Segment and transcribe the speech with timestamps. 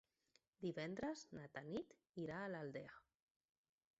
[0.63, 2.99] Divendres na Tanit irà a l'Aldea.